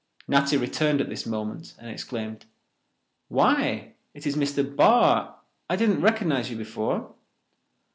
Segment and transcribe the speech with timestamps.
[0.27, 2.47] Natty returned at this moment and exclaimed,
[3.27, 4.63] "Why, it is Mr.
[4.75, 5.35] Barr.
[5.69, 7.13] I didn't recognize you before."